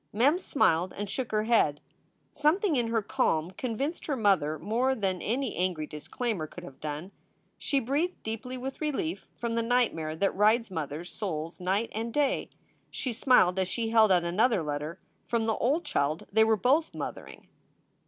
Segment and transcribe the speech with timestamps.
[0.11, 1.79] Mem smiled and shook her head.
[2.33, 7.11] Something in her calm convinced her mother more than any angry disclaimer could have done.
[7.59, 12.11] She breathed deeply with relief from the night mare that rides mothers souls night and
[12.11, 12.49] day.
[12.89, 16.95] She smiled as she held out another letter from the old child they were both
[16.95, 17.47] mothering.